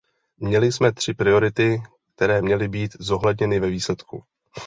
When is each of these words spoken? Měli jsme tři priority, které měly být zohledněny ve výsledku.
Měli 0.37 0.71
jsme 0.71 0.91
tři 0.91 1.13
priority, 1.13 1.83
které 2.15 2.41
měly 2.41 2.67
být 2.67 2.91
zohledněny 2.99 3.59
ve 3.59 3.69
výsledku. 3.69 4.23